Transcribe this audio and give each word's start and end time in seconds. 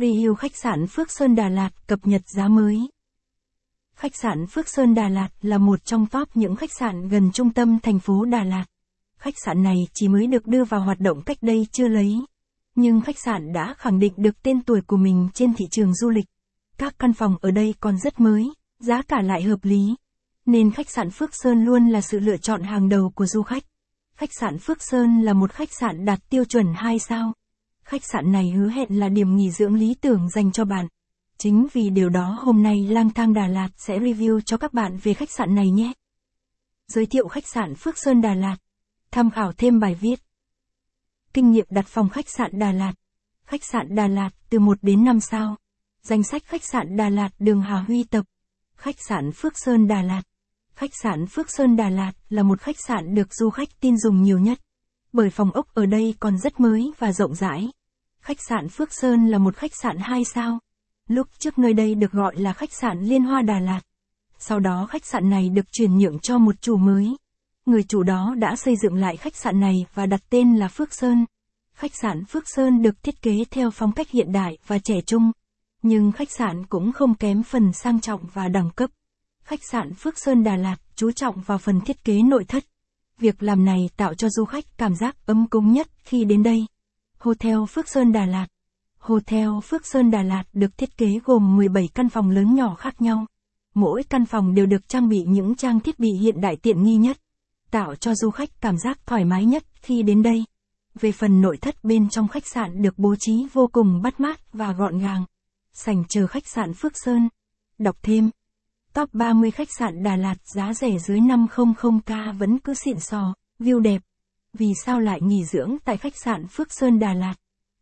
Review 0.00 0.34
khách 0.34 0.56
sạn 0.56 0.86
Phước 0.86 1.10
Sơn 1.10 1.34
Đà 1.34 1.48
Lạt 1.48 1.70
cập 1.86 2.06
nhật 2.06 2.22
giá 2.28 2.48
mới. 2.48 2.90
Khách 3.96 4.16
sạn 4.16 4.46
Phước 4.46 4.68
Sơn 4.68 4.94
Đà 4.94 5.08
Lạt 5.08 5.28
là 5.42 5.58
một 5.58 5.84
trong 5.84 6.06
top 6.06 6.28
những 6.34 6.56
khách 6.56 6.72
sạn 6.78 7.08
gần 7.08 7.30
trung 7.32 7.52
tâm 7.52 7.78
thành 7.82 7.98
phố 7.98 8.24
Đà 8.24 8.44
Lạt. 8.44 8.64
Khách 9.18 9.34
sạn 9.44 9.62
này 9.62 9.76
chỉ 9.94 10.08
mới 10.08 10.26
được 10.26 10.46
đưa 10.46 10.64
vào 10.64 10.80
hoạt 10.80 11.00
động 11.00 11.22
cách 11.26 11.36
đây 11.40 11.66
chưa 11.72 11.88
lấy. 11.88 12.14
Nhưng 12.74 13.00
khách 13.00 13.18
sạn 13.18 13.52
đã 13.52 13.74
khẳng 13.78 13.98
định 13.98 14.12
được 14.16 14.42
tên 14.42 14.62
tuổi 14.62 14.80
của 14.86 14.96
mình 14.96 15.28
trên 15.34 15.54
thị 15.54 15.64
trường 15.70 15.94
du 15.94 16.10
lịch. 16.10 16.26
Các 16.78 16.94
căn 16.98 17.12
phòng 17.12 17.36
ở 17.40 17.50
đây 17.50 17.74
còn 17.80 17.98
rất 17.98 18.20
mới, 18.20 18.52
giá 18.78 19.02
cả 19.02 19.22
lại 19.22 19.42
hợp 19.42 19.58
lý. 19.62 19.94
Nên 20.46 20.70
khách 20.70 20.90
sạn 20.90 21.10
Phước 21.10 21.30
Sơn 21.32 21.64
luôn 21.64 21.88
là 21.88 22.00
sự 22.00 22.18
lựa 22.18 22.36
chọn 22.36 22.62
hàng 22.62 22.88
đầu 22.88 23.12
của 23.14 23.26
du 23.26 23.42
khách. 23.42 23.64
Khách 24.14 24.30
sạn 24.40 24.58
Phước 24.58 24.82
Sơn 24.82 25.22
là 25.22 25.32
một 25.32 25.52
khách 25.52 25.72
sạn 25.72 26.04
đạt 26.04 26.18
tiêu 26.30 26.44
chuẩn 26.44 26.66
2 26.74 26.98
sao. 26.98 27.32
Khách 27.90 28.04
sạn 28.04 28.32
này 28.32 28.50
hứa 28.50 28.68
hẹn 28.68 28.98
là 28.98 29.08
điểm 29.08 29.36
nghỉ 29.36 29.50
dưỡng 29.50 29.74
lý 29.74 29.94
tưởng 30.00 30.28
dành 30.28 30.52
cho 30.52 30.64
bạn. 30.64 30.88
Chính 31.38 31.66
vì 31.72 31.90
điều 31.90 32.08
đó, 32.08 32.38
hôm 32.40 32.62
nay 32.62 32.86
Lang 32.88 33.10
Thang 33.10 33.34
Đà 33.34 33.46
Lạt 33.46 33.68
sẽ 33.76 33.98
review 33.98 34.40
cho 34.40 34.56
các 34.56 34.72
bạn 34.72 34.98
về 35.02 35.14
khách 35.14 35.30
sạn 35.30 35.54
này 35.54 35.70
nhé. 35.70 35.92
Giới 36.88 37.06
thiệu 37.06 37.28
khách 37.28 37.46
sạn 37.46 37.74
Phước 37.74 37.98
Sơn 37.98 38.20
Đà 38.20 38.34
Lạt. 38.34 38.56
Tham 39.10 39.30
khảo 39.30 39.52
thêm 39.52 39.80
bài 39.80 39.94
viết. 39.94 40.20
Kinh 41.32 41.50
nghiệm 41.50 41.66
đặt 41.70 41.86
phòng 41.88 42.08
khách 42.08 42.28
sạn 42.28 42.58
Đà 42.58 42.72
Lạt. 42.72 42.92
Khách 43.44 43.64
sạn 43.64 43.94
Đà 43.94 44.08
Lạt 44.08 44.30
từ 44.50 44.58
1 44.58 44.78
đến 44.82 45.04
5 45.04 45.20
sao. 45.20 45.56
Danh 46.02 46.22
sách 46.22 46.42
khách 46.44 46.64
sạn 46.64 46.96
Đà 46.96 47.08
Lạt 47.08 47.30
đường 47.38 47.62
Hà 47.62 47.76
Huy 47.76 48.04
Tập. 48.04 48.24
Khách 48.76 48.96
sạn 49.08 49.32
Phước 49.32 49.52
Sơn 49.58 49.88
Đà 49.88 50.02
Lạt. 50.02 50.22
Khách 50.74 50.94
sạn 51.02 51.26
Phước 51.26 51.50
Sơn 51.50 51.76
Đà 51.76 51.88
Lạt 51.88 52.12
là 52.28 52.42
một 52.42 52.60
khách 52.60 52.76
sạn 52.86 53.14
được 53.14 53.34
du 53.34 53.50
khách 53.50 53.80
tin 53.80 53.98
dùng 53.98 54.22
nhiều 54.22 54.38
nhất. 54.38 54.58
Bởi 55.12 55.30
phòng 55.30 55.50
ốc 55.50 55.74
ở 55.74 55.86
đây 55.86 56.14
còn 56.20 56.38
rất 56.38 56.60
mới 56.60 56.92
và 56.98 57.12
rộng 57.12 57.34
rãi. 57.34 57.68
Khách 58.20 58.40
sạn 58.48 58.68
Phước 58.68 58.88
Sơn 58.92 59.26
là 59.26 59.38
một 59.38 59.56
khách 59.56 59.74
sạn 59.82 59.96
2 59.98 60.24
sao. 60.24 60.58
Lúc 61.08 61.28
trước 61.38 61.58
nơi 61.58 61.72
đây 61.72 61.94
được 61.94 62.12
gọi 62.12 62.36
là 62.36 62.52
khách 62.52 62.72
sạn 62.72 63.00
Liên 63.02 63.22
Hoa 63.22 63.42
Đà 63.42 63.60
Lạt. 63.60 63.80
Sau 64.38 64.60
đó 64.60 64.86
khách 64.90 65.04
sạn 65.04 65.30
này 65.30 65.48
được 65.48 65.72
chuyển 65.72 65.98
nhượng 65.98 66.18
cho 66.18 66.38
một 66.38 66.54
chủ 66.60 66.76
mới. 66.76 67.16
Người 67.66 67.82
chủ 67.82 68.02
đó 68.02 68.34
đã 68.38 68.56
xây 68.56 68.76
dựng 68.76 68.94
lại 68.94 69.16
khách 69.16 69.36
sạn 69.36 69.60
này 69.60 69.86
và 69.94 70.06
đặt 70.06 70.20
tên 70.30 70.56
là 70.56 70.68
Phước 70.68 70.94
Sơn. 70.94 71.26
Khách 71.74 71.94
sạn 71.94 72.24
Phước 72.24 72.44
Sơn 72.46 72.82
được 72.82 73.02
thiết 73.02 73.22
kế 73.22 73.44
theo 73.50 73.70
phong 73.70 73.92
cách 73.92 74.10
hiện 74.10 74.32
đại 74.32 74.58
và 74.66 74.78
trẻ 74.78 75.00
trung. 75.06 75.32
Nhưng 75.82 76.12
khách 76.12 76.30
sạn 76.30 76.66
cũng 76.66 76.92
không 76.92 77.14
kém 77.14 77.42
phần 77.42 77.72
sang 77.72 78.00
trọng 78.00 78.20
và 78.32 78.48
đẳng 78.48 78.70
cấp. 78.70 78.90
Khách 79.44 79.64
sạn 79.70 79.94
Phước 79.94 80.14
Sơn 80.18 80.44
Đà 80.44 80.56
Lạt 80.56 80.76
chú 80.94 81.12
trọng 81.12 81.40
vào 81.40 81.58
phần 81.58 81.80
thiết 81.80 82.04
kế 82.04 82.22
nội 82.22 82.44
thất. 82.44 82.64
Việc 83.18 83.42
làm 83.42 83.64
này 83.64 83.90
tạo 83.96 84.14
cho 84.14 84.28
du 84.28 84.44
khách 84.44 84.64
cảm 84.78 84.94
giác 84.94 85.26
ấm 85.26 85.46
cúng 85.50 85.72
nhất 85.72 85.88
khi 86.04 86.24
đến 86.24 86.42
đây. 86.42 86.66
Hotel 87.20 87.56
Phước 87.68 87.88
Sơn 87.88 88.12
Đà 88.12 88.26
Lạt 88.26 88.46
Hotel 88.98 89.48
Phước 89.64 89.86
Sơn 89.86 90.10
Đà 90.10 90.22
Lạt 90.22 90.44
được 90.52 90.78
thiết 90.78 90.96
kế 90.96 91.06
gồm 91.24 91.56
17 91.56 91.88
căn 91.94 92.08
phòng 92.08 92.30
lớn 92.30 92.54
nhỏ 92.54 92.74
khác 92.74 93.02
nhau. 93.02 93.26
Mỗi 93.74 94.02
căn 94.02 94.26
phòng 94.26 94.54
đều 94.54 94.66
được 94.66 94.88
trang 94.88 95.08
bị 95.08 95.24
những 95.28 95.54
trang 95.54 95.80
thiết 95.80 95.98
bị 95.98 96.08
hiện 96.20 96.40
đại 96.40 96.56
tiện 96.56 96.82
nghi 96.82 96.96
nhất, 96.96 97.18
tạo 97.70 97.94
cho 97.94 98.14
du 98.14 98.30
khách 98.30 98.60
cảm 98.60 98.78
giác 98.78 99.06
thoải 99.06 99.24
mái 99.24 99.44
nhất 99.44 99.64
khi 99.82 100.02
đến 100.02 100.22
đây. 100.22 100.44
Về 101.00 101.12
phần 101.12 101.40
nội 101.40 101.56
thất 101.56 101.84
bên 101.84 102.08
trong 102.08 102.28
khách 102.28 102.46
sạn 102.46 102.82
được 102.82 102.98
bố 102.98 103.14
trí 103.18 103.46
vô 103.52 103.68
cùng 103.72 104.02
bắt 104.02 104.20
mát 104.20 104.52
và 104.52 104.72
gọn 104.72 104.98
gàng. 104.98 105.24
Sảnh 105.72 106.04
chờ 106.08 106.26
khách 106.26 106.46
sạn 106.46 106.74
Phước 106.74 106.92
Sơn. 106.94 107.28
Đọc 107.78 107.96
thêm. 108.02 108.30
Top 108.92 109.14
30 109.14 109.50
khách 109.50 109.68
sạn 109.78 110.02
Đà 110.02 110.16
Lạt 110.16 110.36
giá 110.54 110.74
rẻ 110.74 110.98
dưới 110.98 111.20
500k 111.20 112.38
vẫn 112.38 112.58
cứ 112.58 112.74
xịn 112.74 113.00
sò, 113.00 113.34
view 113.58 113.78
đẹp. 113.78 114.02
Vì 114.52 114.72
sao 114.84 115.00
lại 115.00 115.20
nghỉ 115.22 115.44
dưỡng 115.44 115.76
tại 115.84 115.96
khách 115.96 116.16
sạn 116.24 116.46
Phước 116.46 116.72
Sơn 116.72 116.98
Đà 116.98 117.14
Lạt? 117.14 117.34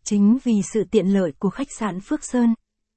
Chính 0.05 0.39
vì 0.45 0.63
sự 0.73 0.85
tiện 0.91 1.07
lợi 1.07 1.33
của 1.39 1.51
khách 1.51 1.69
sạn 1.79 2.01
Phước 2.01 2.25
Sơn, 2.25 2.55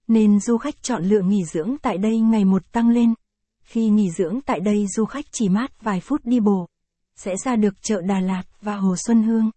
nên 0.07 0.39
du 0.39 0.57
khách 0.57 0.83
chọn 0.83 1.03
lựa 1.03 1.21
nghỉ 1.21 1.43
dưỡng 1.45 1.75
tại 1.81 1.97
đây 1.97 2.19
ngày 2.19 2.45
một 2.45 2.71
tăng 2.71 2.89
lên. 2.89 3.13
Khi 3.63 3.89
nghỉ 3.89 4.11
dưỡng 4.11 4.41
tại 4.41 4.59
đây 4.59 4.87
du 4.87 5.05
khách 5.05 5.25
chỉ 5.31 5.49
mát 5.49 5.81
vài 5.81 5.99
phút 5.99 6.21
đi 6.23 6.39
bộ, 6.39 6.67
sẽ 7.15 7.35
ra 7.43 7.55
được 7.55 7.81
chợ 7.81 8.01
Đà 8.01 8.19
Lạt 8.19 8.43
và 8.61 8.75
Hồ 8.75 8.95
Xuân 8.97 9.23
Hương. 9.23 9.51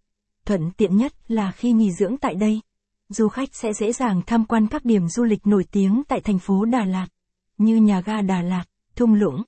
Thuận 0.46 0.70
tiện 0.70 0.96
nhất 0.96 1.12
là 1.28 1.52
khi 1.52 1.72
nghỉ 1.72 1.92
dưỡng 1.92 2.16
tại 2.16 2.34
đây, 2.34 2.60
du 3.08 3.28
khách 3.28 3.48
sẽ 3.52 3.72
dễ 3.72 3.92
dàng 3.92 4.22
tham 4.26 4.44
quan 4.44 4.66
các 4.66 4.84
điểm 4.84 5.08
du 5.08 5.24
lịch 5.24 5.46
nổi 5.46 5.64
tiếng 5.70 6.02
tại 6.08 6.20
thành 6.20 6.38
phố 6.38 6.64
Đà 6.64 6.84
Lạt, 6.84 7.06
như 7.58 7.76
nhà 7.76 8.00
ga 8.00 8.22
Đà 8.22 8.42
Lạt, 8.42 8.64
thung 8.96 9.14
lũng, 9.14 9.42